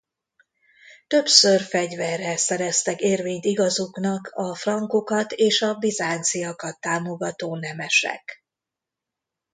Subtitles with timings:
[1.07, 8.43] Többször fegyverrel szereztek érvényt igazuknak a frankokat és a bizánciakat támogató nemesek.